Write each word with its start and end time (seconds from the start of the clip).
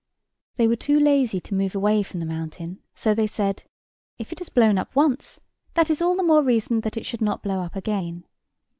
They 0.55 0.67
were 0.67 0.75
too 0.75 0.99
lazy 0.99 1.39
to 1.41 1.53
move 1.53 1.75
away 1.75 2.01
from 2.01 2.21
the 2.21 2.25
mountain; 2.25 2.79
so 2.95 3.13
they 3.13 3.27
said, 3.27 3.61
If 4.17 4.31
it 4.31 4.39
has 4.39 4.49
blown 4.49 4.79
up 4.79 4.95
once, 4.95 5.39
that 5.75 5.91
is 5.91 6.01
all 6.01 6.15
the 6.15 6.23
more 6.23 6.41
reason 6.41 6.81
that 6.81 6.97
it 6.97 7.05
should 7.05 7.21
not 7.21 7.43
blow 7.43 7.59
up 7.59 7.75
again. 7.75 8.25